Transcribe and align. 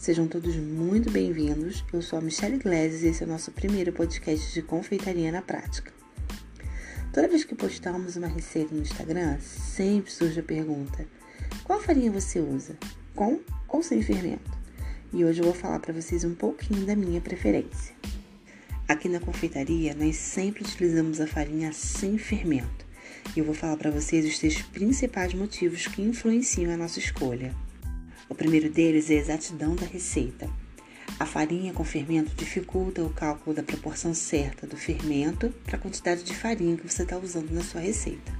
sejam 0.00 0.26
todos 0.26 0.56
muito 0.56 1.10
bem-vindos. 1.10 1.84
Eu 1.92 2.00
sou 2.00 2.18
a 2.18 2.22
Michelle 2.22 2.56
Gleses 2.56 3.02
e 3.02 3.08
esse 3.08 3.22
é 3.22 3.26
o 3.26 3.28
nosso 3.28 3.50
primeiro 3.50 3.92
podcast 3.92 4.50
de 4.54 4.62
confeitaria 4.62 5.30
na 5.30 5.42
prática. 5.42 5.92
Toda 7.12 7.28
vez 7.28 7.44
que 7.44 7.54
postamos 7.54 8.16
uma 8.16 8.26
receita 8.26 8.74
no 8.74 8.80
Instagram, 8.80 9.38
sempre 9.40 10.10
surge 10.10 10.40
a 10.40 10.42
pergunta: 10.42 11.06
qual 11.64 11.78
farinha 11.78 12.10
você 12.10 12.40
usa? 12.40 12.78
Com 13.14 13.40
ou 13.68 13.82
sem 13.82 14.00
fermento? 14.00 14.50
E 15.12 15.22
hoje 15.22 15.40
eu 15.40 15.44
vou 15.44 15.54
falar 15.54 15.78
para 15.80 15.92
vocês 15.92 16.24
um 16.24 16.34
pouquinho 16.34 16.86
da 16.86 16.96
minha 16.96 17.20
preferência. 17.20 17.94
Aqui 18.88 19.06
na 19.06 19.20
confeitaria, 19.20 19.94
nós 19.94 20.16
sempre 20.16 20.64
utilizamos 20.64 21.20
a 21.20 21.26
farinha 21.26 21.74
sem 21.74 22.16
fermento. 22.16 22.86
E 23.36 23.40
eu 23.40 23.44
vou 23.44 23.54
falar 23.54 23.76
para 23.76 23.90
vocês 23.90 24.24
os 24.24 24.38
três 24.38 24.62
principais 24.62 25.34
motivos 25.34 25.86
que 25.86 26.00
influenciam 26.00 26.72
a 26.72 26.76
nossa 26.78 26.98
escolha. 26.98 27.54
O 28.30 28.34
primeiro 28.34 28.70
deles 28.70 29.10
é 29.10 29.14
a 29.14 29.18
exatidão 29.18 29.74
da 29.74 29.84
receita. 29.84 30.48
A 31.18 31.26
farinha 31.26 31.72
com 31.72 31.82
fermento 31.82 32.32
dificulta 32.36 33.02
o 33.02 33.10
cálculo 33.10 33.56
da 33.56 33.62
proporção 33.62 34.14
certa 34.14 34.68
do 34.68 34.76
fermento 34.76 35.52
para 35.64 35.76
a 35.76 35.80
quantidade 35.80 36.22
de 36.22 36.32
farinha 36.32 36.76
que 36.76 36.88
você 36.88 37.02
está 37.02 37.18
usando 37.18 37.50
na 37.50 37.60
sua 37.60 37.80
receita. 37.80 38.32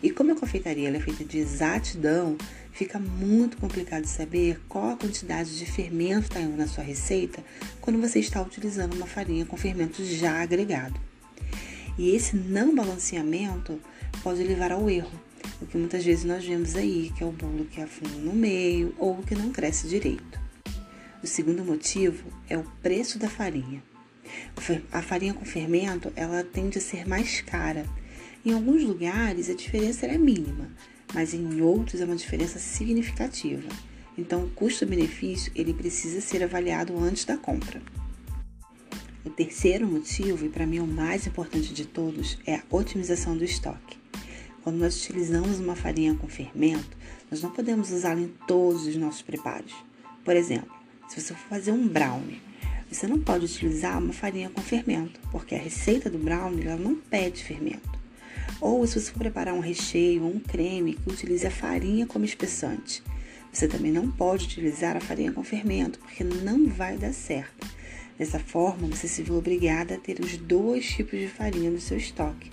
E 0.00 0.08
como 0.08 0.30
a 0.30 0.36
confeitaria 0.36 0.88
é 0.88 1.00
feita 1.00 1.24
de 1.24 1.38
exatidão, 1.38 2.38
fica 2.70 3.00
muito 3.00 3.56
complicado 3.56 4.06
saber 4.06 4.60
qual 4.68 4.90
a 4.90 4.96
quantidade 4.96 5.58
de 5.58 5.66
fermento 5.66 6.28
está 6.28 6.40
indo 6.40 6.56
na 6.56 6.68
sua 6.68 6.84
receita 6.84 7.42
quando 7.80 8.00
você 8.00 8.20
está 8.20 8.40
utilizando 8.40 8.94
uma 8.94 9.06
farinha 9.06 9.44
com 9.44 9.56
fermento 9.56 10.02
já 10.04 10.40
agregado. 10.40 10.98
E 11.98 12.14
esse 12.14 12.36
não 12.36 12.74
balanceamento 12.74 13.80
pode 14.22 14.42
levar 14.42 14.70
ao 14.70 14.88
erro, 14.88 15.20
o 15.60 15.66
que 15.66 15.76
muitas 15.76 16.04
vezes 16.04 16.24
nós 16.24 16.44
vemos 16.44 16.76
aí, 16.76 17.12
que 17.16 17.24
é 17.24 17.26
o 17.26 17.32
bolo 17.32 17.64
que 17.64 17.80
afunda 17.80 18.14
no 18.14 18.32
meio 18.32 18.94
ou 18.96 19.16
que 19.22 19.34
não 19.34 19.50
cresce 19.50 19.88
direito. 19.88 20.40
O 21.22 21.26
segundo 21.26 21.64
motivo 21.64 22.24
é 22.48 22.56
o 22.56 22.62
preço 22.80 23.18
da 23.18 23.28
farinha. 23.28 23.82
A 24.92 25.02
farinha 25.02 25.34
com 25.34 25.44
fermento, 25.44 26.12
ela 26.14 26.44
tende 26.44 26.78
a 26.78 26.80
ser 26.80 27.08
mais 27.08 27.40
cara. 27.40 27.84
Em 28.46 28.52
alguns 28.52 28.84
lugares 28.84 29.50
a 29.50 29.54
diferença 29.54 30.06
é 30.06 30.16
mínima, 30.16 30.70
mas 31.12 31.34
em 31.34 31.60
outros 31.60 32.00
é 32.00 32.04
uma 32.04 32.14
diferença 32.14 32.60
significativa. 32.60 33.68
Então, 34.16 34.44
o 34.44 34.50
custo-benefício 34.50 35.50
ele 35.54 35.72
precisa 35.72 36.20
ser 36.20 36.42
avaliado 36.42 36.96
antes 36.98 37.24
da 37.24 37.36
compra. 37.36 37.80
O 39.28 39.30
terceiro 39.30 39.86
motivo, 39.86 40.46
e 40.46 40.48
para 40.48 40.66
mim 40.66 40.78
o 40.78 40.86
mais 40.86 41.26
importante 41.26 41.74
de 41.74 41.84
todos, 41.84 42.38
é 42.46 42.54
a 42.54 42.62
otimização 42.70 43.36
do 43.36 43.44
estoque. 43.44 43.98
Quando 44.64 44.78
nós 44.78 44.96
utilizamos 44.96 45.60
uma 45.60 45.76
farinha 45.76 46.14
com 46.14 46.26
fermento, 46.26 46.96
nós 47.30 47.42
não 47.42 47.50
podemos 47.50 47.92
usá-la 47.92 48.22
em 48.22 48.32
todos 48.46 48.86
os 48.86 48.96
nossos 48.96 49.20
preparos. 49.20 49.74
Por 50.24 50.34
exemplo, 50.34 50.74
se 51.10 51.20
você 51.20 51.34
for 51.34 51.46
fazer 51.46 51.72
um 51.72 51.86
brownie, 51.86 52.40
você 52.90 53.06
não 53.06 53.18
pode 53.18 53.44
utilizar 53.44 53.98
uma 53.98 54.14
farinha 54.14 54.48
com 54.48 54.62
fermento, 54.62 55.20
porque 55.30 55.54
a 55.54 55.58
receita 55.58 56.08
do 56.08 56.16
brownie 56.16 56.66
ela 56.66 56.80
não 56.80 56.94
pede 56.94 57.44
fermento. 57.44 57.98
Ou 58.62 58.86
se 58.86 58.98
você 58.98 59.12
for 59.12 59.18
preparar 59.18 59.52
um 59.52 59.60
recheio 59.60 60.24
ou 60.24 60.34
um 60.34 60.40
creme 60.40 60.94
que 60.94 61.10
utilize 61.10 61.46
a 61.46 61.50
farinha 61.50 62.06
como 62.06 62.24
espessante, 62.24 63.02
você 63.52 63.68
também 63.68 63.92
não 63.92 64.10
pode 64.10 64.46
utilizar 64.46 64.96
a 64.96 65.00
farinha 65.00 65.32
com 65.32 65.44
fermento, 65.44 65.98
porque 65.98 66.24
não 66.24 66.66
vai 66.66 66.96
dar 66.96 67.12
certo. 67.12 67.77
Dessa 68.18 68.40
forma, 68.40 68.88
você 68.88 69.06
se 69.06 69.22
vê 69.22 69.32
obrigada 69.32 69.94
a 69.94 69.98
ter 69.98 70.18
os 70.18 70.36
dois 70.36 70.84
tipos 70.90 71.20
de 71.20 71.28
farinha 71.28 71.70
no 71.70 71.80
seu 71.80 71.96
estoque. 71.96 72.50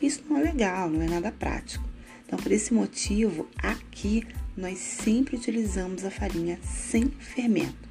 Isso 0.00 0.24
não 0.28 0.38
é 0.38 0.42
legal, 0.42 0.88
não 0.88 1.02
é 1.02 1.06
nada 1.06 1.30
prático. 1.30 1.84
Então, 2.24 2.38
por 2.38 2.50
esse 2.50 2.72
motivo, 2.72 3.46
aqui 3.58 4.26
nós 4.56 4.78
sempre 4.78 5.36
utilizamos 5.36 6.02
a 6.04 6.10
farinha 6.10 6.58
sem 6.62 7.08
fermento. 7.08 7.90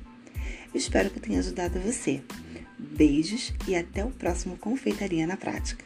Eu 0.73 0.78
espero 0.79 1.12
que 1.12 1.19
tenha 1.19 1.40
ajudado 1.40 1.79
você. 1.79 2.22
Beijos 2.79 3.53
e 3.68 3.75
até 3.75 4.03
o 4.03 4.09
próximo 4.09 4.57
Confeitaria 4.57 5.28
na 5.28 5.38
Prática. 5.38 5.85